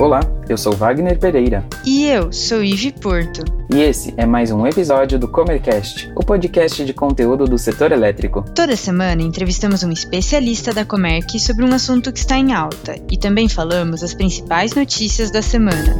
Olá, 0.00 0.20
eu 0.48 0.56
sou 0.56 0.72
Wagner 0.72 1.18
Pereira. 1.18 1.62
E 1.84 2.06
eu 2.06 2.32
sou 2.32 2.64
Ive 2.64 2.90
Porto. 2.90 3.44
E 3.70 3.82
esse 3.82 4.14
é 4.16 4.24
mais 4.24 4.50
um 4.50 4.66
episódio 4.66 5.18
do 5.18 5.28
Comercast, 5.28 6.10
o 6.16 6.24
podcast 6.24 6.82
de 6.86 6.94
conteúdo 6.94 7.44
do 7.44 7.58
setor 7.58 7.92
elétrico. 7.92 8.42
Toda 8.54 8.76
semana 8.76 9.20
entrevistamos 9.20 9.82
um 9.82 9.92
especialista 9.92 10.72
da 10.72 10.86
Comerc 10.86 11.38
sobre 11.38 11.66
um 11.66 11.74
assunto 11.74 12.10
que 12.14 12.18
está 12.18 12.38
em 12.38 12.54
alta 12.54 12.98
e 13.12 13.18
também 13.18 13.46
falamos 13.46 14.02
as 14.02 14.14
principais 14.14 14.74
notícias 14.74 15.30
da 15.30 15.42
semana. 15.42 15.94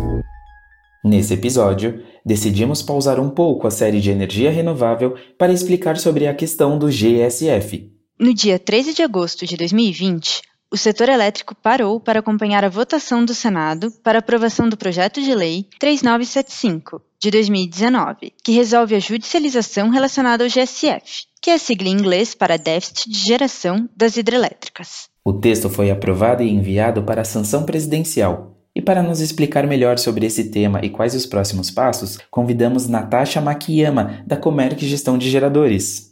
Nesse 1.05 1.35
episódio, 1.35 2.03
decidimos 2.25 2.81
pausar 2.81 3.21
um 3.21 3.29
pouco 3.29 3.67
a 3.67 3.71
série 3.71 4.01
de 4.01 4.11
energia 4.11 4.51
renovável 4.51 5.15
para 5.37 5.53
explicar 5.53 5.99
sobre 5.99 6.27
a 6.27 6.33
questão 6.33 6.79
do 6.79 6.87
GSF. 6.87 7.93
No 8.19 8.33
dia 8.33 8.59
13 8.59 8.95
de 8.95 9.03
agosto 9.03 9.45
de 9.45 9.59
2020, 9.59 10.41
o 10.73 10.77
setor 10.77 11.09
elétrico 11.09 11.55
parou 11.55 11.99
para 11.99 12.21
acompanhar 12.21 12.65
a 12.65 12.69
votação 12.69 13.25
do 13.25 13.35
Senado 13.35 13.91
para 14.05 14.21
aprovação 14.21 14.69
do 14.69 14.77
projeto 14.77 15.21
de 15.21 15.35
lei 15.35 15.67
3975 15.81 17.03
de 17.21 17.31
2019, 17.31 18.33
que 18.43 18.53
resolve 18.53 18.95
a 18.95 19.01
judicialização 19.01 19.91
relacionada 19.91 20.45
ao 20.45 20.49
GSF, 20.49 21.25
que 21.43 21.51
é 21.51 21.55
a 21.55 21.59
sigla 21.59 21.89
em 21.89 21.93
inglês 21.93 22.35
para 22.35 22.57
déficit 22.57 23.11
de 23.11 23.19
geração 23.19 23.89
das 23.97 24.17
hidrelétricas. 24.17 25.09
O 25.25 25.33
texto 25.33 25.69
foi 25.69 25.91
aprovado 25.91 26.43
e 26.43 26.51
enviado 26.51 27.03
para 27.03 27.23
a 27.23 27.25
sanção 27.25 27.65
presidencial. 27.65 28.57
E 28.75 28.81
para 28.81 29.03
nos 29.03 29.21
explicar 29.21 29.67
melhor 29.67 29.99
sobre 29.99 30.25
esse 30.25 30.45
tema 30.45 30.81
e 30.83 30.89
quais 30.89 31.15
os 31.15 31.27
próximos 31.27 31.73
passos, 31.73 32.19
convidamos 32.31 32.87
Natasha 32.87 33.41
Makiyama, 33.41 34.23
da 34.25 34.37
Comerc 34.37 34.87
Gestão 34.87 35.19
de 35.19 35.29
Geradores. 35.29 36.10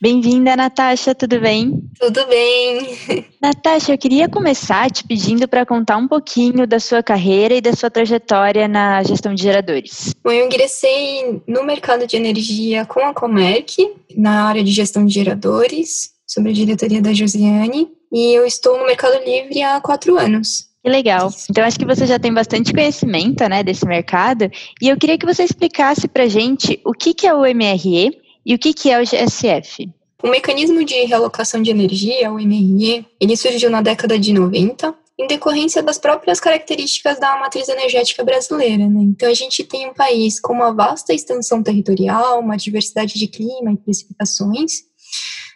Bem-vinda, 0.00 0.54
Natasha, 0.54 1.12
tudo 1.12 1.40
bem? 1.40 1.82
Tudo 1.98 2.24
bem. 2.26 2.96
Natasha, 3.42 3.92
eu 3.92 3.98
queria 3.98 4.28
começar 4.28 4.88
te 4.92 5.02
pedindo 5.02 5.48
para 5.48 5.66
contar 5.66 5.96
um 5.96 6.06
pouquinho 6.06 6.68
da 6.68 6.78
sua 6.78 7.02
carreira 7.02 7.54
e 7.56 7.60
da 7.60 7.72
sua 7.72 7.90
trajetória 7.90 8.68
na 8.68 9.02
gestão 9.02 9.34
de 9.34 9.42
geradores. 9.42 10.14
Bom, 10.22 10.30
eu 10.30 10.46
ingressei 10.46 11.42
no 11.48 11.64
mercado 11.64 12.06
de 12.06 12.16
energia 12.16 12.86
com 12.86 13.00
a 13.00 13.12
Comerc, 13.12 13.92
na 14.16 14.44
área 14.44 14.62
de 14.62 14.70
gestão 14.70 15.04
de 15.04 15.12
geradores, 15.12 16.10
sob 16.24 16.48
a 16.48 16.52
diretoria 16.52 17.02
da 17.02 17.12
Josiane, 17.12 17.88
e 18.12 18.32
eu 18.38 18.46
estou 18.46 18.78
no 18.78 18.86
Mercado 18.86 19.18
Livre 19.24 19.64
há 19.64 19.80
quatro 19.80 20.16
anos. 20.16 20.68
Que 20.80 20.88
legal. 20.88 21.28
Então 21.50 21.64
acho 21.64 21.76
que 21.76 21.84
você 21.84 22.06
já 22.06 22.20
tem 22.20 22.32
bastante 22.32 22.72
conhecimento, 22.72 23.48
né, 23.48 23.64
desse 23.64 23.84
mercado, 23.84 24.48
e 24.80 24.88
eu 24.88 24.96
queria 24.96 25.18
que 25.18 25.26
você 25.26 25.42
explicasse 25.42 26.06
para 26.06 26.28
gente 26.28 26.80
o 26.84 26.92
que, 26.92 27.12
que 27.12 27.26
é 27.26 27.34
o 27.34 27.42
MRE 27.42 28.27
e 28.48 28.54
o 28.54 28.58
que, 28.58 28.72
que 28.72 28.90
é 28.90 28.98
o 28.98 29.04
GSF? 29.04 29.90
O 30.22 30.28
mecanismo 30.28 30.82
de 30.82 31.04
realocação 31.04 31.60
de 31.60 31.70
energia, 31.70 32.32
o 32.32 32.36
MRE, 32.36 33.06
ele 33.20 33.36
surgiu 33.36 33.68
na 33.68 33.82
década 33.82 34.18
de 34.18 34.32
90, 34.32 34.94
em 35.18 35.26
decorrência 35.26 35.82
das 35.82 35.98
próprias 35.98 36.40
características 36.40 37.20
da 37.20 37.38
matriz 37.38 37.68
energética 37.68 38.24
brasileira. 38.24 38.88
Né? 38.88 39.02
Então, 39.02 39.28
a 39.28 39.34
gente 39.34 39.62
tem 39.64 39.86
um 39.86 39.92
país 39.92 40.40
com 40.40 40.54
uma 40.54 40.72
vasta 40.72 41.12
extensão 41.12 41.62
territorial, 41.62 42.40
uma 42.40 42.56
diversidade 42.56 43.18
de 43.18 43.26
clima 43.26 43.70
e 43.70 43.76
precipitações. 43.76 44.84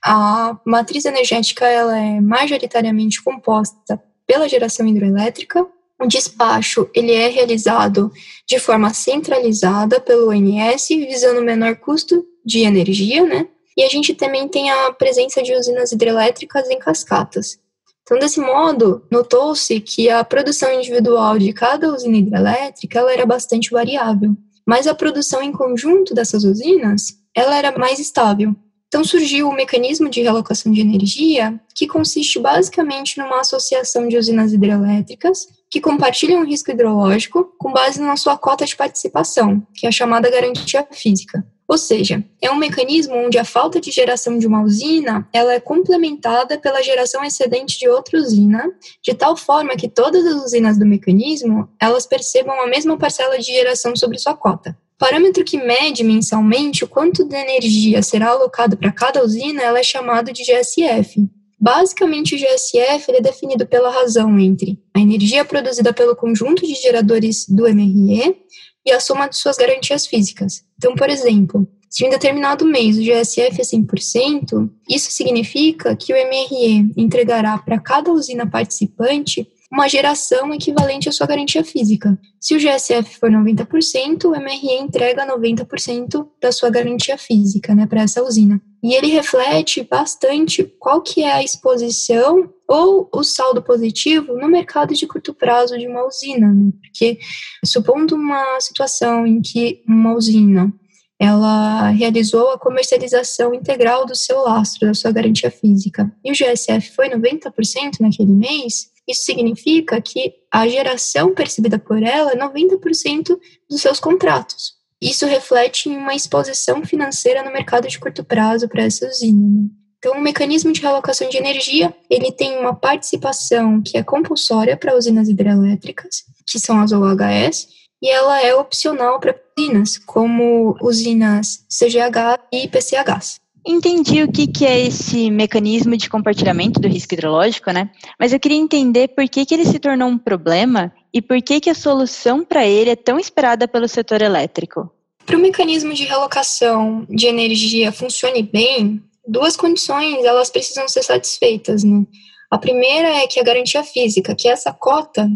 A 0.05 0.59
matriz 0.67 1.07
energética 1.07 1.67
ela 1.67 1.99
é 1.99 2.21
majoritariamente 2.21 3.23
composta 3.23 4.03
pela 4.27 4.47
geração 4.47 4.87
hidroelétrica. 4.87 5.67
O 5.99 6.07
despacho 6.07 6.91
ele 6.93 7.13
é 7.13 7.29
realizado 7.29 8.13
de 8.47 8.59
forma 8.59 8.93
centralizada 8.93 9.99
pelo 9.99 10.29
ONS, 10.29 10.89
visando 10.89 11.41
menor 11.41 11.77
custo 11.77 12.27
de 12.45 12.61
energia, 12.61 13.25
né? 13.25 13.49
E 13.77 13.83
a 13.83 13.89
gente 13.89 14.15
também 14.15 14.49
tem 14.49 14.71
a 14.71 14.93
presença 14.93 15.43
de 15.43 15.55
usinas 15.55 15.93
hidrelétricas 15.93 16.69
em 16.69 16.79
cascatas. 16.79 17.59
Então, 18.03 18.19
desse 18.19 18.41
modo, 18.41 19.07
notou-se 19.11 19.81
que 19.81 20.11
a 20.11 20.23
produção 20.25 20.73
individual 20.73 21.39
de 21.39 21.53
cada 21.53 21.93
usina 21.93 22.19
hidrelétrica 22.19 22.99
ela 22.99 23.13
era 23.13 23.25
bastante 23.25 23.71
variável, 23.71 24.37
mas 24.67 24.87
a 24.87 24.95
produção 24.95 25.43
em 25.43 25.53
conjunto 25.53 26.15
dessas 26.15 26.45
usinas 26.45 27.15
ela 27.35 27.57
era 27.57 27.77
mais 27.79 27.99
estável. 27.99 28.55
Então 28.89 29.03
surgiu 29.03 29.49
o 29.49 29.55
mecanismo 29.55 30.11
de 30.11 30.21
relocação 30.21 30.71
de 30.71 30.83
energia, 30.83 31.59
que 31.75 31.87
consiste 31.87 32.39
basicamente 32.39 33.19
numa 33.19 33.41
associação 33.41 34.07
de 34.07 34.19
usinas 34.19 34.53
hidrelétricas 34.53 35.47
que 35.71 35.81
compartilham 35.81 36.43
o 36.43 36.45
risco 36.45 36.71
hidrológico 36.71 37.55
com 37.59 37.73
base 37.73 38.03
na 38.03 38.19
sua 38.19 38.37
cota 38.37 38.67
de 38.67 38.77
participação, 38.77 39.67
que 39.75 39.87
é 39.87 39.89
a 39.89 39.93
chamada 39.93 40.31
garantia 40.31 40.87
física. 40.93 41.43
Ou 41.73 41.79
seja, 41.79 42.23
é 42.39 42.51
um 42.51 42.57
mecanismo 42.57 43.17
onde 43.17 43.39
a 43.39 43.47
falta 43.47 43.81
de 43.81 43.91
geração 43.91 44.39
de 44.39 44.47
uma 44.47 44.63
usina 44.63 45.27
ela 45.33 45.55
é 45.55 45.59
complementada 45.59 46.59
pela 46.59 46.83
geração 46.83 47.25
excedente 47.25 47.79
de 47.79 47.89
outra 47.89 48.19
usina, 48.19 48.71
de 49.03 49.15
tal 49.15 49.39
forma 49.39 49.75
que 49.75 49.89
todas 49.89 50.23
as 50.27 50.45
usinas 50.45 50.79
do 50.79 50.85
mecanismo 50.85 51.67
elas 51.81 52.05
percebam 52.05 52.61
a 52.61 52.67
mesma 52.67 52.99
parcela 52.99 53.39
de 53.39 53.47
geração 53.47 53.97
sobre 53.97 54.19
sua 54.19 54.35
cota. 54.35 54.77
Parâmetro 54.99 55.43
que 55.45 55.57
mede 55.57 56.05
mensalmente 56.05 56.85
o 56.85 56.89
quanto 56.89 57.25
de 57.25 57.37
energia 57.37 58.03
será 58.03 58.33
alocado 58.33 58.77
para 58.77 58.93
cada 58.93 59.25
usina 59.25 59.63
ela 59.63 59.79
é 59.79 59.83
chamado 59.83 60.31
de 60.31 60.43
GSF. 60.43 61.27
Basicamente, 61.59 62.35
o 62.35 62.39
GSF 62.39 63.13
é 63.13 63.21
definido 63.23 63.67
pela 63.67 63.89
razão 63.89 64.39
entre 64.39 64.79
a 64.93 65.01
energia 65.01 65.43
produzida 65.43 65.95
pelo 65.95 66.17
conjunto 66.17 66.67
de 66.67 66.75
geradores 66.75 67.49
do 67.49 67.63
MRE 67.63 68.37
e 68.85 68.93
a 68.93 69.01
soma 69.01 69.29
de 69.29 69.37
suas 69.37 69.57
garantias 69.57 70.07
físicas. 70.07 70.65
Então, 70.77 70.95
por 70.95 71.09
exemplo, 71.09 71.69
se 71.89 72.07
em 72.07 72.11
determinado 72.11 72.65
mês 72.65 72.97
o 72.97 73.03
GSF 73.03 73.61
é 73.61 73.65
100%, 73.65 74.71
isso 74.89 75.11
significa 75.11 75.95
que 75.95 76.13
o 76.13 76.17
MRE 76.17 76.93
entregará 76.97 77.59
para 77.59 77.79
cada 77.79 78.11
usina 78.11 78.49
participante 78.49 79.47
uma 79.73 79.89
geração 79.89 80.53
equivalente 80.53 81.09
à 81.09 81.13
sua 81.13 81.27
garantia 81.27 81.65
física. 81.65 82.19
Se 82.39 82.55
o 82.55 82.59
GSF 82.59 83.19
for 83.19 83.31
90%, 83.31 84.27
o 84.27 84.31
MRE 84.33 84.79
entrega 84.79 85.27
90% 85.27 86.29
da 86.39 86.53
sua 86.53 86.69
garantia 86.69 87.17
física 87.17 87.75
né, 87.75 87.87
para 87.87 88.03
essa 88.03 88.23
usina. 88.23 88.61
E 88.83 88.95
ele 88.95 89.07
reflete 89.07 89.83
bastante 89.83 90.65
qual 90.79 91.01
que 91.01 91.23
é 91.23 91.33
a 91.33 91.43
exposição 91.43 92.53
ou 92.69 93.09
o 93.15 93.23
saldo 93.23 93.63
positivo 93.63 94.35
no 94.35 94.49
mercado 94.49 94.93
de 94.93 95.07
curto 95.07 95.33
prazo 95.33 95.79
de 95.79 95.87
uma 95.87 96.07
usina, 96.07 96.53
né? 96.53 96.71
porque 96.81 97.19
supondo 97.65 98.15
uma 98.15 98.61
situação 98.61 99.27
em 99.27 99.41
que 99.41 99.83
uma 99.89 100.15
usina 100.15 100.73
ela 101.19 101.91
realizou 101.91 102.51
a 102.51 102.59
comercialização 102.59 103.55
integral 103.55 104.05
do 104.05 104.15
seu 104.15 104.41
lastro, 104.41 104.89
da 104.89 104.95
sua 104.95 105.13
garantia 105.13 105.53
física, 105.53 106.13
e 106.25 106.33
o 106.33 106.35
GSF 106.35 106.91
foi 106.97 107.09
90% 107.09 108.01
naquele 108.01 108.33
mês, 108.33 108.92
isso 109.09 109.25
significa 109.25 110.01
que 110.01 110.35
a 110.51 110.67
geração 110.69 111.35
percebida 111.35 111.79
por 111.79 112.03
ela 112.03 112.33
é 112.33 112.37
90% 112.37 113.39
dos 113.69 113.81
seus 113.81 113.99
contratos. 113.99 114.75
Isso 115.01 115.27
reflete 115.27 115.89
em 115.89 115.97
uma 115.97 116.15
exposição 116.15 116.85
financeira 116.85 117.43
no 117.43 117.53
mercado 117.53 117.89
de 117.89 117.99
curto 117.99 118.23
prazo 118.23 118.69
para 118.69 118.85
essa 118.85 119.07
usina. 119.07 119.49
Né? 119.49 119.69
Então, 119.99 120.15
o 120.15 120.21
mecanismo 120.21 120.73
de 120.73 120.81
realocação 120.81 121.29
de 121.29 121.37
energia, 121.37 121.95
ele 122.09 122.31
tem 122.33 122.59
uma 122.59 122.75
participação 122.75 123.83
que 123.83 123.97
é 123.97 124.03
compulsória 124.03 124.77
para 124.77 124.97
usinas 124.97 125.29
hidrelétricas, 125.29 126.25
que 126.47 126.59
são 126.59 126.81
as 126.81 126.93
OHS, 126.93 127.69
e 128.01 128.09
ela 128.09 128.43
é 128.43 128.55
opcional 128.55 129.21
para 129.21 129.41
usinas, 129.57 129.99
como 129.99 130.77
usinas 130.81 131.65
CGH 131.69 132.41
e 132.53 132.67
PCHs. 132.67 133.42
Entendi 133.65 134.23
o 134.23 134.31
que, 134.31 134.47
que 134.49 134.67
é 134.67 134.87
esse 134.87 135.31
mecanismo 135.31 135.97
de 135.97 136.11
compartilhamento 136.11 136.81
do 136.81 136.89
risco 136.89 137.15
hidrológico, 137.15 137.71
né? 137.71 137.91
Mas 138.19 138.33
eu 138.33 138.41
queria 138.41 138.59
entender 138.59 139.09
por 139.09 139.29
que, 139.29 139.47
que 139.47 139.55
ele 139.55 139.65
se 139.65 139.79
tornou 139.79 140.09
um 140.09 140.19
problema 140.19 140.93
e 141.15 141.23
por 141.23 141.41
que, 141.41 141.61
que 141.61 141.71
a 141.71 141.75
solução 141.75 142.45
para 142.45 142.67
ele 142.67 142.91
é 142.91 142.97
tão 142.97 143.19
esperada 143.19 143.69
pelo 143.69 143.87
setor 143.87 144.21
elétrico. 144.21 144.91
Para 145.25 145.37
o 145.37 145.41
mecanismo 145.41 145.95
de 145.95 146.05
relocação 146.05 147.07
de 147.09 147.27
energia 147.27 147.93
funcione 147.93 148.43
bem, 148.43 149.01
duas 149.27 149.57
condições 149.57 150.25
elas 150.25 150.51
precisam 150.51 150.89
ser 150.89 151.05
satisfeitas, 151.05 151.85
né? 151.85 152.05
A 152.51 152.59
primeira 152.59 153.09
é 153.23 153.27
que 153.29 153.39
a 153.39 153.45
garantia 153.45 153.85
física, 153.85 154.35
que 154.35 154.49
essa 154.49 154.73
cota, 154.73 155.27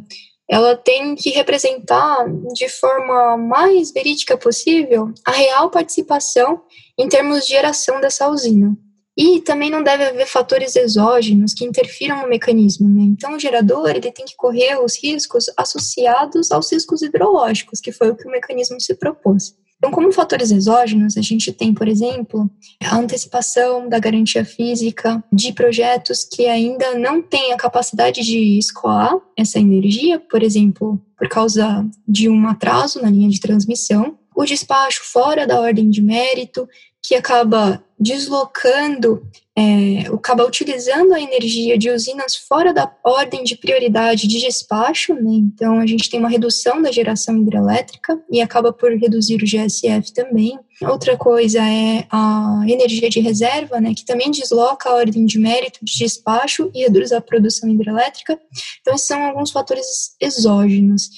ela 0.50 0.76
tem 0.76 1.14
que 1.14 1.30
representar 1.30 2.26
de 2.52 2.68
forma 2.68 3.36
mais 3.36 3.90
verídica 3.90 4.36
possível 4.36 5.12
a 5.24 5.30
real 5.30 5.70
participação 5.70 6.60
em 6.98 7.08
termos 7.08 7.46
de 7.46 7.52
geração 7.52 8.00
dessa 8.00 8.28
usina. 8.28 8.76
E 9.16 9.40
também 9.40 9.70
não 9.70 9.82
deve 9.82 10.04
haver 10.04 10.26
fatores 10.26 10.76
exógenos 10.76 11.54
que 11.54 11.64
interfiram 11.64 12.20
no 12.20 12.28
mecanismo. 12.28 12.86
Né? 12.86 13.02
Então, 13.02 13.34
o 13.34 13.38
gerador 13.38 13.88
ele 13.88 14.12
tem 14.12 14.26
que 14.26 14.36
correr 14.36 14.76
os 14.76 15.02
riscos 15.02 15.46
associados 15.56 16.52
aos 16.52 16.70
riscos 16.70 17.00
hidrológicos, 17.00 17.80
que 17.80 17.92
foi 17.92 18.10
o 18.10 18.16
que 18.16 18.28
o 18.28 18.30
mecanismo 18.30 18.78
se 18.78 18.94
propôs. 18.94 19.54
Então, 19.78 19.90
como 19.90 20.12
fatores 20.12 20.50
exógenos, 20.50 21.16
a 21.16 21.22
gente 21.22 21.52
tem, 21.52 21.72
por 21.72 21.86
exemplo, 21.86 22.50
a 22.82 22.96
antecipação 22.96 23.88
da 23.88 23.98
garantia 23.98 24.44
física 24.44 25.22
de 25.30 25.52
projetos 25.52 26.24
que 26.24 26.46
ainda 26.46 26.98
não 26.98 27.22
têm 27.22 27.52
a 27.52 27.58
capacidade 27.58 28.22
de 28.22 28.58
escoar 28.58 29.14
essa 29.36 29.58
energia, 29.58 30.18
por 30.18 30.42
exemplo, 30.42 31.00
por 31.16 31.28
causa 31.28 31.86
de 32.08 32.28
um 32.28 32.46
atraso 32.48 33.02
na 33.02 33.10
linha 33.10 33.28
de 33.28 33.40
transmissão, 33.40 34.18
o 34.36 34.44
despacho 34.44 35.00
fora 35.02 35.46
da 35.46 35.58
ordem 35.58 35.88
de 35.88 36.02
mérito, 36.02 36.68
que 37.02 37.14
acaba 37.14 37.82
deslocando, 37.98 39.26
é, 39.56 40.00
acaba 40.12 40.44
utilizando 40.44 41.14
a 41.14 41.20
energia 41.20 41.78
de 41.78 41.88
usinas 41.88 42.36
fora 42.36 42.74
da 42.74 42.92
ordem 43.02 43.42
de 43.42 43.56
prioridade 43.56 44.28
de 44.28 44.38
despacho, 44.38 45.14
né? 45.14 45.30
então 45.32 45.78
a 45.78 45.86
gente 45.86 46.10
tem 46.10 46.20
uma 46.20 46.28
redução 46.28 46.82
da 46.82 46.92
geração 46.92 47.38
hidrelétrica 47.38 48.20
e 48.30 48.42
acaba 48.42 48.70
por 48.70 48.92
reduzir 48.92 49.36
o 49.36 49.46
GSF 49.46 50.12
também. 50.12 50.58
Outra 50.82 51.16
coisa 51.16 51.60
é 51.60 52.04
a 52.10 52.62
energia 52.68 53.08
de 53.08 53.20
reserva, 53.20 53.80
né, 53.80 53.94
que 53.94 54.04
também 54.04 54.30
desloca 54.30 54.90
a 54.90 54.94
ordem 54.94 55.24
de 55.24 55.38
mérito 55.38 55.78
de 55.82 55.96
despacho 55.96 56.70
e 56.74 56.82
reduz 56.82 57.12
a 57.12 57.20
produção 57.22 57.70
hidrelétrica. 57.70 58.38
Então, 58.82 58.94
esses 58.94 59.06
são 59.06 59.24
alguns 59.24 59.50
fatores 59.50 60.14
exógenos. 60.20 61.08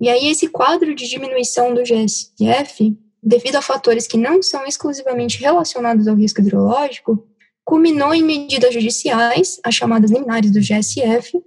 E 0.00 0.08
aí, 0.08 0.28
esse 0.28 0.48
quadro 0.48 0.94
de 0.94 1.08
diminuição 1.08 1.74
do 1.74 1.82
GSF 1.82 2.96
devido 3.22 3.56
a 3.56 3.62
fatores 3.62 4.06
que 4.06 4.16
não 4.16 4.42
são 4.42 4.64
exclusivamente 4.66 5.38
relacionados 5.38 6.08
ao 6.08 6.16
risco 6.16 6.40
hidrológico, 6.40 7.26
culminou 7.64 8.14
em 8.14 8.22
medidas 8.22 8.72
judiciais, 8.72 9.60
as 9.62 9.74
chamadas 9.74 10.10
liminares 10.10 10.50
do 10.50 10.60
GSF, 10.60 11.40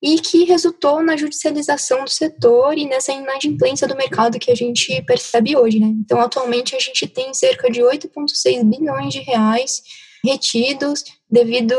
e 0.00 0.20
que 0.20 0.44
resultou 0.44 1.02
na 1.02 1.16
judicialização 1.16 2.04
do 2.04 2.10
setor 2.10 2.78
e 2.78 2.86
nessa 2.86 3.12
inadimplência 3.12 3.88
do 3.88 3.96
mercado 3.96 4.38
que 4.38 4.50
a 4.50 4.54
gente 4.54 5.02
percebe 5.02 5.56
hoje. 5.56 5.80
Né? 5.80 5.88
Então, 5.88 6.20
atualmente, 6.20 6.76
a 6.76 6.78
gente 6.78 7.06
tem 7.08 7.34
cerca 7.34 7.68
de 7.68 7.80
8,6 7.80 8.62
bilhões 8.64 9.12
de 9.12 9.20
reais 9.20 9.82
retidos 10.24 11.02
devido 11.28 11.74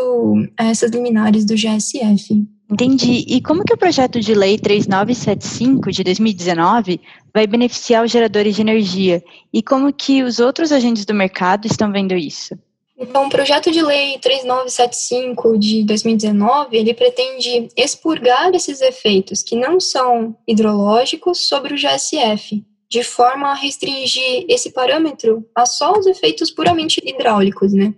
a 0.57 0.65
essas 0.65 0.91
liminares 0.91 1.45
do 1.45 1.55
GSF. 1.55 2.45
Entendi. 2.69 3.25
E 3.27 3.41
como 3.41 3.63
que 3.63 3.73
o 3.73 3.77
projeto 3.77 4.19
de 4.19 4.35
lei 4.35 4.57
3975 4.57 5.91
de 5.91 6.03
2019 6.03 7.01
vai 7.33 7.47
beneficiar 7.47 8.05
os 8.05 8.11
geradores 8.11 8.55
de 8.55 8.61
energia? 8.61 9.23
E 9.51 9.63
como 9.63 9.91
que 9.91 10.21
os 10.21 10.39
outros 10.39 10.71
agentes 10.71 11.03
do 11.03 11.13
mercado 11.13 11.65
estão 11.65 11.91
vendo 11.91 12.13
isso? 12.13 12.55
Então, 13.01 13.27
o 13.27 13.29
projeto 13.29 13.71
de 13.71 13.81
lei 13.81 14.19
3975 14.19 15.57
de 15.57 15.83
2019, 15.85 16.77
ele 16.77 16.93
pretende 16.93 17.69
expurgar 17.75 18.53
esses 18.53 18.81
efeitos 18.81 19.41
que 19.41 19.55
não 19.55 19.79
são 19.79 20.35
hidrológicos 20.45 21.47
sobre 21.47 21.73
o 21.73 21.77
GSF, 21.77 22.61
de 22.89 23.03
forma 23.03 23.51
a 23.51 23.53
restringir 23.53 24.45
esse 24.49 24.71
parâmetro 24.71 25.47
a 25.53 25.65
só 25.65 25.93
os 25.93 26.07
efeitos 26.07 26.49
puramente 26.49 26.99
hidráulicos, 27.03 27.71
né? 27.71 27.93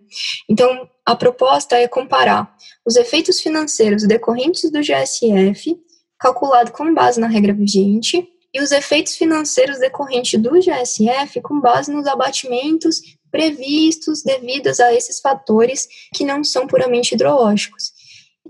Então, 0.50 0.90
a 1.06 1.16
proposta 1.16 1.78
é 1.78 1.88
comparar 1.88 2.54
os 2.86 2.96
efeitos 2.96 3.40
financeiros 3.40 4.06
decorrentes 4.06 4.70
do 4.70 4.82
GSF, 4.82 5.78
calculado 6.20 6.72
com 6.72 6.94
base 6.94 7.20
na 7.20 7.28
regra 7.28 7.54
vigente, 7.54 8.28
e 8.54 8.62
os 8.62 8.72
efeitos 8.72 9.16
financeiros 9.16 9.80
decorrentes 9.80 10.40
do 10.40 10.52
GSF 10.60 11.42
com 11.42 11.60
base 11.62 11.92
nos 11.92 12.06
abatimentos 12.06 13.02
previstos 13.32 14.22
devidos 14.24 14.82
a 14.82 14.94
esses 14.94 15.22
fatores 15.22 15.88
que 16.14 16.26
não 16.26 16.44
são 16.44 16.68
puramente 16.68 17.16
hidrológicos. 17.16 17.94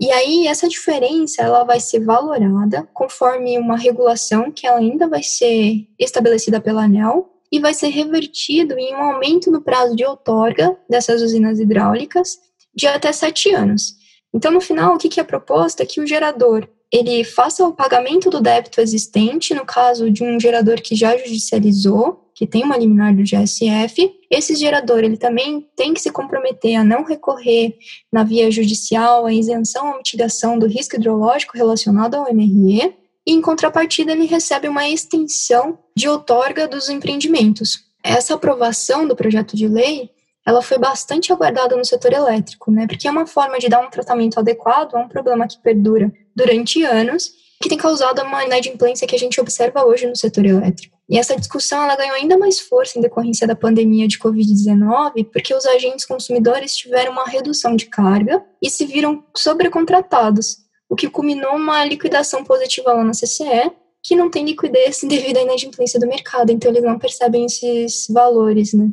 E 0.00 0.10
aí 0.10 0.46
essa 0.46 0.68
diferença 0.68 1.42
ela 1.42 1.64
vai 1.64 1.78
ser 1.78 2.00
valorada 2.00 2.88
conforme 2.94 3.58
uma 3.58 3.76
regulação 3.76 4.50
que 4.50 4.66
ela 4.66 4.78
ainda 4.78 5.06
vai 5.08 5.22
ser 5.22 5.86
estabelecida 5.98 6.60
pela 6.60 6.84
ANEL 6.84 7.30
e 7.50 7.60
vai 7.60 7.74
ser 7.74 7.88
revertido 7.88 8.78
em 8.78 8.94
um 8.94 9.02
aumento 9.02 9.50
no 9.50 9.60
prazo 9.60 9.94
de 9.94 10.04
outorga 10.04 10.76
dessas 10.88 11.20
usinas 11.20 11.60
hidráulicas 11.60 12.38
de 12.74 12.86
até 12.86 13.12
sete 13.12 13.54
anos. 13.54 13.94
Então, 14.34 14.50
no 14.50 14.60
final, 14.60 14.94
o 14.94 14.98
que 14.98 15.20
é 15.20 15.24
proposta 15.24 15.82
é 15.82 15.86
que 15.86 16.00
o 16.00 16.06
gerador 16.06 16.66
ele 16.90 17.24
faça 17.24 17.66
o 17.66 17.72
pagamento 17.72 18.28
do 18.28 18.40
débito 18.40 18.80
existente, 18.80 19.54
no 19.54 19.64
caso 19.64 20.10
de 20.10 20.22
um 20.22 20.38
gerador 20.38 20.80
que 20.80 20.94
já 20.94 21.16
judicializou, 21.16 22.21
que 22.34 22.46
tem 22.46 22.64
uma 22.64 22.76
liminar 22.76 23.14
do 23.14 23.22
GSF, 23.22 24.12
esse 24.30 24.54
gerador 24.54 24.98
ele 25.04 25.16
também 25.16 25.66
tem 25.76 25.92
que 25.92 26.00
se 26.00 26.10
comprometer 26.10 26.76
a 26.76 26.84
não 26.84 27.04
recorrer 27.04 27.76
na 28.12 28.24
via 28.24 28.50
judicial 28.50 29.26
à 29.26 29.32
isenção 29.32 29.90
ou 29.90 29.96
mitigação 29.98 30.58
do 30.58 30.66
risco 30.66 30.96
hidrológico 30.96 31.56
relacionado 31.56 32.14
ao 32.14 32.32
MRE, 32.32 32.94
e 33.26 33.32
em 33.32 33.40
contrapartida 33.40 34.12
ele 34.12 34.26
recebe 34.26 34.68
uma 34.68 34.88
extensão 34.88 35.78
de 35.96 36.08
outorga 36.08 36.66
dos 36.66 36.88
empreendimentos. 36.88 37.84
Essa 38.02 38.34
aprovação 38.34 39.06
do 39.06 39.14
projeto 39.14 39.56
de 39.56 39.68
lei 39.68 40.10
ela 40.44 40.60
foi 40.60 40.76
bastante 40.76 41.32
aguardada 41.32 41.76
no 41.76 41.84
setor 41.84 42.12
elétrico, 42.12 42.70
né? 42.70 42.86
Porque 42.86 43.06
é 43.06 43.10
uma 43.10 43.26
forma 43.26 43.58
de 43.58 43.68
dar 43.68 43.80
um 43.80 43.90
tratamento 43.90 44.38
adequado 44.38 44.94
a 44.96 44.98
um 44.98 45.08
problema 45.08 45.46
que 45.46 45.56
perdura 45.58 46.12
durante 46.34 46.82
anos, 46.82 47.30
que 47.62 47.68
tem 47.68 47.78
causado 47.78 48.20
uma 48.22 48.44
inadimplência 48.44 49.06
que 49.06 49.14
a 49.14 49.18
gente 49.18 49.40
observa 49.40 49.84
hoje 49.84 50.06
no 50.06 50.16
setor 50.16 50.44
elétrico. 50.44 50.91
E 51.08 51.18
essa 51.18 51.36
discussão 51.36 51.82
ela 51.82 51.96
ganhou 51.96 52.14
ainda 52.14 52.38
mais 52.38 52.58
força 52.58 52.98
em 52.98 53.02
decorrência 53.02 53.46
da 53.46 53.56
pandemia 53.56 54.08
de 54.08 54.18
Covid-19, 54.18 55.28
porque 55.32 55.54
os 55.54 55.66
agentes 55.66 56.04
consumidores 56.04 56.76
tiveram 56.76 57.12
uma 57.12 57.26
redução 57.26 57.76
de 57.76 57.86
carga 57.86 58.42
e 58.62 58.70
se 58.70 58.86
viram 58.86 59.24
sobrecontratados, 59.36 60.58
o 60.88 60.96
que 60.96 61.08
culminou 61.08 61.56
uma 61.56 61.84
liquidação 61.84 62.44
positiva 62.44 62.92
lá 62.92 63.04
na 63.04 63.12
CCE, 63.12 63.72
que 64.02 64.16
não 64.16 64.30
tem 64.30 64.44
liquidez 64.44 65.00
devido 65.06 65.38
à 65.38 65.42
inadimplência 65.42 65.98
do 65.98 66.06
mercado, 66.06 66.50
então 66.50 66.70
eles 66.70 66.82
não 66.82 66.98
percebem 66.98 67.44
esses 67.46 68.06
valores, 68.08 68.72
né? 68.72 68.88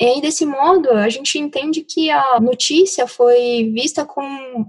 E 0.00 0.04
aí, 0.04 0.20
desse 0.20 0.44
modo, 0.44 0.90
a 0.90 1.08
gente 1.08 1.38
entende 1.38 1.82
que 1.82 2.10
a 2.10 2.40
notícia 2.40 3.06
foi 3.06 3.70
vista 3.72 4.04
com 4.04 4.22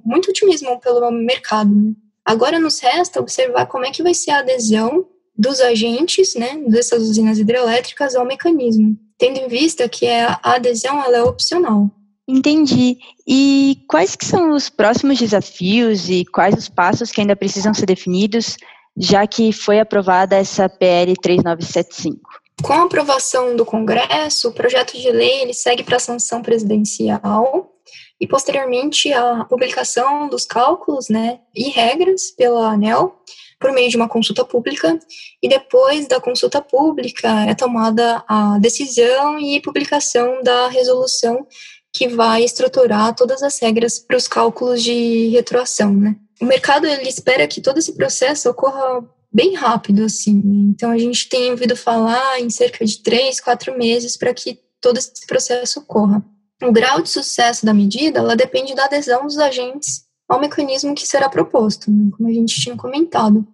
muito 0.05 0.29
otimismo 0.29 0.79
pelo 0.79 1.09
mercado. 1.09 1.73
Né? 1.73 1.93
Agora 2.23 2.59
nos 2.59 2.79
resta 2.79 3.19
observar 3.19 3.65
como 3.65 3.83
é 3.83 3.91
que 3.91 4.03
vai 4.03 4.13
ser 4.13 4.29
a 4.29 4.39
adesão 4.39 5.07
dos 5.35 5.59
agentes, 5.59 6.35
né, 6.35 6.61
dessas 6.67 7.03
usinas 7.03 7.39
hidrelétricas 7.39 8.15
ao 8.15 8.25
mecanismo, 8.25 8.97
tendo 9.17 9.39
em 9.39 9.47
vista 9.47 9.89
que 9.89 10.07
a 10.07 10.39
adesão 10.43 11.03
ela 11.03 11.17
é 11.17 11.23
opcional. 11.23 11.89
Entendi. 12.27 12.97
E 13.27 13.79
quais 13.87 14.15
que 14.15 14.25
são 14.25 14.51
os 14.51 14.69
próximos 14.69 15.19
desafios 15.19 16.09
e 16.09 16.23
quais 16.25 16.55
os 16.55 16.69
passos 16.69 17.11
que 17.11 17.19
ainda 17.19 17.35
precisam 17.35 17.73
ser 17.73 17.85
definidos, 17.85 18.57
já 18.95 19.27
que 19.27 19.51
foi 19.51 19.79
aprovada 19.79 20.35
essa 20.35 20.69
PL 20.69 21.13
3975? 21.21 22.21
Com 22.61 22.73
a 22.73 22.83
aprovação 22.83 23.55
do 23.55 23.65
Congresso, 23.65 24.49
o 24.49 24.53
projeto 24.53 24.97
de 24.97 25.11
lei 25.11 25.41
ele 25.41 25.53
segue 25.53 25.83
para 25.83 25.97
a 25.97 25.99
sanção 25.99 26.41
presidencial 26.41 27.71
e 28.21 28.27
posteriormente 28.27 29.11
a 29.11 29.43
publicação 29.43 30.29
dos 30.29 30.45
cálculos, 30.45 31.09
né, 31.09 31.39
e 31.53 31.69
regras 31.69 32.31
pela 32.31 32.71
ANEL 32.71 33.19
por 33.63 33.71
meio 33.71 33.89
de 33.89 33.95
uma 33.95 34.09
consulta 34.09 34.43
pública 34.43 34.99
e 35.41 35.47
depois 35.47 36.05
da 36.05 36.19
consulta 36.19 36.61
pública 36.61 37.29
é 37.47 37.55
tomada 37.55 38.21
a 38.27 38.59
decisão 38.59 39.39
e 39.39 39.61
publicação 39.61 40.43
da 40.43 40.67
resolução 40.67 41.47
que 41.93 42.09
vai 42.09 42.43
estruturar 42.43 43.15
todas 43.15 43.41
as 43.41 43.57
regras 43.61 43.99
para 43.99 44.17
os 44.17 44.27
cálculos 44.27 44.83
de 44.83 45.29
retroação, 45.29 45.93
né? 45.93 46.17
O 46.41 46.45
mercado 46.45 46.85
ele 46.85 47.07
espera 47.07 47.47
que 47.47 47.61
todo 47.61 47.77
esse 47.77 47.93
processo 47.93 48.49
ocorra 48.49 49.01
bem 49.31 49.55
rápido, 49.55 50.03
assim. 50.03 50.41
Né? 50.43 50.71
Então, 50.75 50.91
a 50.91 50.97
gente 50.97 51.29
tem 51.29 51.51
ouvido 51.51 51.77
falar 51.77 52.41
em 52.41 52.49
cerca 52.49 52.83
de 52.83 53.01
três, 53.01 53.39
quatro 53.39 53.77
meses 53.77 54.17
para 54.17 54.33
que 54.33 54.59
todo 54.81 54.97
esse 54.97 55.25
processo 55.25 55.79
ocorra. 55.79 56.21
O 56.61 56.71
grau 56.71 57.01
de 57.01 57.09
sucesso 57.09 57.65
da 57.65 57.73
medida, 57.73 58.19
ela 58.19 58.35
depende 58.35 58.75
da 58.75 58.85
adesão 58.85 59.25
dos 59.25 59.37
agentes 59.37 60.03
ao 60.33 60.39
mecanismo 60.39 60.95
que 60.95 61.07
será 61.07 61.29
proposto, 61.29 61.91
né? 61.91 62.09
como 62.17 62.27
a 62.27 62.33
gente 62.33 62.59
tinha 62.59 62.75
comentado. 62.75 63.45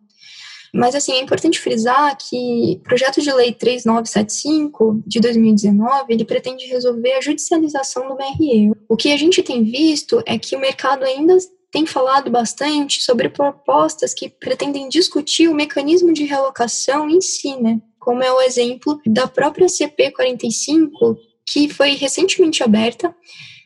Mas, 0.74 0.94
assim, 0.94 1.14
é 1.14 1.22
importante 1.22 1.60
frisar 1.60 2.16
que 2.18 2.78
o 2.80 2.84
projeto 2.84 3.22
de 3.22 3.32
lei 3.32 3.52
3975 3.52 5.04
de 5.06 5.20
2019, 5.20 6.14
ele 6.14 6.24
pretende 6.24 6.66
resolver 6.68 7.14
a 7.14 7.22
judicialização 7.22 8.08
do 8.08 8.16
MRE. 8.16 8.72
O 8.88 8.96
que 8.96 9.12
a 9.12 9.18
gente 9.18 9.42
tem 9.42 9.64
visto 9.64 10.22
é 10.28 10.38
que 10.38 10.56
o 10.56 10.60
mercado 10.60 11.04
ainda 11.04 11.36
tem 11.72 11.86
falado 11.86 12.30
bastante 12.30 13.02
sobre 13.02 13.30
propostas 13.30 14.14
que 14.14 14.30
pretendem 14.30 14.88
discutir 14.90 15.48
o 15.48 15.56
mecanismo 15.56 16.14
de 16.14 16.24
relocação 16.24 17.10
em 17.10 17.20
si, 17.20 17.56
né? 17.56 17.82
Como 18.00 18.24
é 18.24 18.32
o 18.32 18.42
exemplo 18.42 19.00
da 19.06 19.28
própria 19.28 19.68
CP 19.68 20.12
45, 20.12 21.18
que 21.48 21.68
foi 21.68 21.96
recentemente 21.96 22.64
aberta 22.64 23.14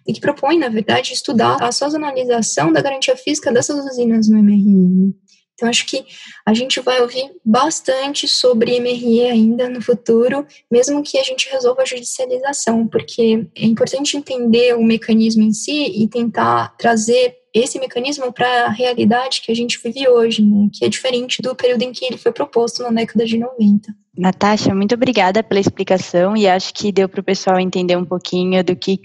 e 0.05 0.13
que 0.13 0.21
propõe, 0.21 0.57
na 0.59 0.69
verdade, 0.69 1.13
estudar 1.13 1.61
a 1.61 1.71
sazonalização 1.71 2.71
da 2.71 2.81
garantia 2.81 3.15
física 3.15 3.51
dessas 3.51 3.85
usinas 3.85 4.27
no 4.27 4.37
MRI. 4.37 5.15
Então, 5.53 5.69
acho 5.69 5.85
que 5.85 6.05
a 6.45 6.53
gente 6.53 6.79
vai 6.79 7.01
ouvir 7.01 7.31
bastante 7.45 8.27
sobre 8.27 8.79
MRE 8.79 9.25
ainda 9.25 9.69
no 9.69 9.81
futuro, 9.81 10.45
mesmo 10.69 11.03
que 11.03 11.17
a 11.17 11.23
gente 11.23 11.49
resolva 11.49 11.83
a 11.83 11.85
judicialização, 11.85 12.87
porque 12.87 13.47
é 13.55 13.65
importante 13.65 14.17
entender 14.17 14.75
o 14.75 14.83
mecanismo 14.83 15.43
em 15.43 15.53
si 15.53 16.03
e 16.03 16.07
tentar 16.07 16.75
trazer 16.77 17.37
esse 17.53 17.79
mecanismo 17.79 18.33
para 18.33 18.65
a 18.65 18.69
realidade 18.69 19.41
que 19.41 19.51
a 19.51 19.55
gente 19.55 19.79
vive 19.83 20.09
hoje, 20.09 20.43
né, 20.43 20.69
que 20.73 20.83
é 20.83 20.89
diferente 20.89 21.41
do 21.41 21.55
período 21.55 21.83
em 21.83 21.91
que 21.91 22.03
ele 22.03 22.17
foi 22.17 22.31
proposto 22.31 22.81
na 22.81 22.89
década 22.89 23.25
de 23.25 23.37
90. 23.37 23.93
Natasha, 24.15 24.73
muito 24.75 24.93
obrigada 24.93 25.43
pela 25.43 25.59
explicação 25.59 26.37
e 26.37 26.47
acho 26.47 26.71
que 26.73 26.91
deu 26.91 27.09
para 27.09 27.21
o 27.21 27.23
pessoal 27.23 27.59
entender 27.59 27.95
um 27.95 28.05
pouquinho 28.05 28.63
do 28.63 28.75
que 28.75 28.99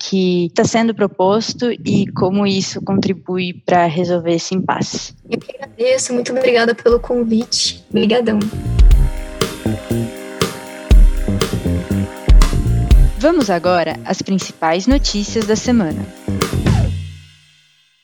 está 0.46 0.64
sendo 0.64 0.94
proposto 0.94 1.70
e 1.70 2.06
como 2.12 2.46
isso 2.46 2.82
contribui 2.82 3.54
para 3.64 3.86
resolver 3.86 4.34
esse 4.34 4.54
impasse. 4.54 5.14
Eu 5.30 5.38
que 5.38 5.57
agradeço, 5.78 6.12
muito 6.12 6.32
obrigada 6.32 6.74
pelo 6.74 6.98
convite. 6.98 7.84
Obrigadão. 7.88 8.40
Vamos 13.18 13.48
agora 13.48 13.98
às 14.04 14.20
principais 14.20 14.86
notícias 14.86 15.46
da 15.46 15.54
semana. 15.54 16.04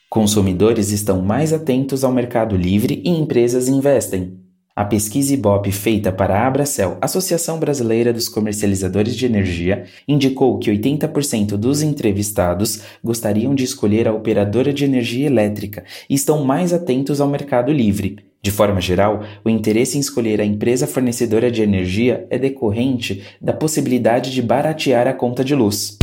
Consumidores 0.09 0.91
estão 0.91 1.21
mais 1.21 1.53
atentos 1.53 2.05
ao 2.05 2.13
mercado 2.13 2.57
livre 2.57 3.03
e 3.05 3.11
empresas 3.11 3.67
investem. 3.67 4.44
A 4.77 4.85
pesquisa 4.85 5.33
Ibope 5.33 5.71
feita 5.71 6.11
para 6.11 6.37
a 6.37 6.49
Abracel, 6.49 6.99
Associação 7.01 7.61
Brasileira 7.61 8.13
dos 8.13 8.29
Comercializadores 8.29 9.15
de 9.15 9.25
Energia, 9.25 9.85
indicou 10.09 10.59
que 10.59 10.69
80% 10.69 11.51
dos 11.51 11.81
entrevistados 11.81 12.81
gostariam 13.03 13.55
de 13.55 13.63
escolher 13.63 14.09
a 14.09 14.13
operadora 14.13 14.73
de 14.73 14.85
energia 14.85 15.29
elétrica 15.29 15.85
e 16.11 16.15
estão 16.15 16.45
mais 16.45 16.73
atentos 16.73 17.21
ao 17.21 17.29
mercado 17.29 17.71
livre. 17.73 18.17
De 18.43 18.51
forma 18.51 18.81
geral, 18.81 19.23
o 19.45 19.49
interesse 19.49 19.97
em 19.97 20.01
escolher 20.01 20.41
a 20.41 20.45
empresa 20.45 20.89
fornecedora 20.89 21.53
de 21.53 21.63
energia 21.63 22.27
é 22.29 22.37
decorrente 22.37 23.23
da 23.41 23.53
possibilidade 23.53 24.33
de 24.33 24.43
baratear 24.43 25.07
a 25.07 25.13
conta 25.13 25.45
de 25.45 25.55
luz. 25.55 25.97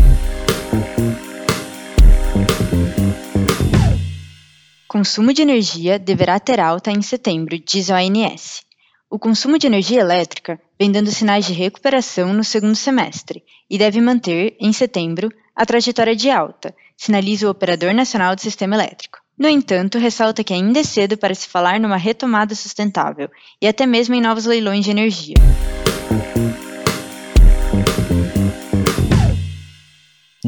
Consumo 4.91 5.31
de 5.31 5.41
energia 5.41 5.97
deverá 5.97 6.37
ter 6.37 6.59
alta 6.59 6.91
em 6.91 7.01
setembro, 7.01 7.57
diz 7.57 7.89
a 7.89 7.95
ONS. 7.95 8.61
O 9.09 9.17
consumo 9.17 9.57
de 9.57 9.65
energia 9.65 10.01
elétrica 10.01 10.59
vem 10.77 10.91
dando 10.91 11.09
sinais 11.09 11.45
de 11.45 11.53
recuperação 11.53 12.33
no 12.33 12.43
segundo 12.43 12.75
semestre 12.75 13.41
e 13.69 13.77
deve 13.77 14.01
manter, 14.01 14.57
em 14.59 14.73
setembro, 14.73 15.31
a 15.55 15.65
trajetória 15.65 16.13
de 16.13 16.29
alta, 16.29 16.75
sinaliza 16.97 17.47
o 17.47 17.49
Operador 17.49 17.93
Nacional 17.93 18.35
do 18.35 18.41
Sistema 18.41 18.75
Elétrico. 18.75 19.19
No 19.39 19.47
entanto, 19.47 19.97
ressalta 19.97 20.43
que 20.43 20.53
ainda 20.53 20.81
é 20.81 20.83
cedo 20.83 21.17
para 21.17 21.33
se 21.33 21.47
falar 21.47 21.79
numa 21.79 21.95
retomada 21.95 22.53
sustentável 22.53 23.29
e 23.61 23.69
até 23.69 23.85
mesmo 23.85 24.13
em 24.13 24.19
novos 24.19 24.43
leilões 24.45 24.83
de 24.83 24.91
energia. 24.91 25.35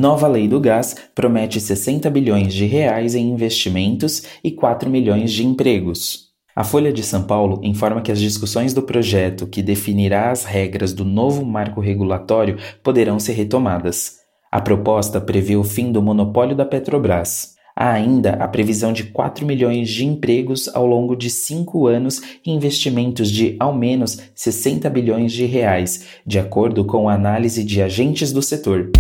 Nova 0.04 0.28
lei 0.28 0.50
do 0.50 0.60
gás 0.60 0.98
promete 1.16 1.62
60 1.62 2.10
bilhões 2.10 2.54
de 2.54 2.66
reais 2.66 3.16
em 3.16 3.30
investimentos 3.30 4.24
e 4.44 4.52
4 4.52 4.90
milhões 4.90 5.32
de 5.32 5.46
empregos. 5.46 6.26
A 6.54 6.62
Folha 6.62 6.92
de 6.92 7.02
São 7.02 7.24
Paulo 7.24 7.62
informa 7.64 8.02
que 8.02 8.12
as 8.12 8.20
discussões 8.20 8.74
do 8.74 8.82
projeto 8.82 9.48
que 9.48 9.62
definirá 9.62 10.30
as 10.30 10.44
regras 10.44 10.92
do 10.92 11.06
novo 11.06 11.46
marco 11.46 11.80
regulatório 11.80 12.58
poderão 12.84 13.18
ser 13.18 13.32
retomadas. 13.32 14.18
A 14.52 14.60
proposta 14.60 15.22
prevê 15.22 15.56
o 15.56 15.64
fim 15.64 15.90
do 15.90 16.02
monopólio 16.02 16.54
da 16.54 16.66
Petrobras. 16.66 17.54
Há 17.74 17.94
ainda 17.94 18.32
a 18.32 18.48
previsão 18.50 18.92
de 18.92 19.06
4 19.06 19.46
milhões 19.46 19.90
de 19.90 20.06
empregos 20.06 20.70
ao 20.76 20.86
longo 20.86 21.16
de 21.16 21.30
cinco 21.30 21.88
anos 21.88 22.22
e 22.46 22.52
investimentos 22.52 23.32
de 23.32 23.56
ao 23.58 23.74
menos 23.74 24.20
60 24.36 24.90
bilhões 24.90 25.32
de 25.32 25.46
reais, 25.46 26.08
de 26.28 26.40
acordo 26.40 26.84
com 26.84 27.08
a 27.08 27.14
análise 27.14 27.64
de 27.64 27.82
agentes 27.82 28.34
do 28.34 28.42
setor. 28.42 28.92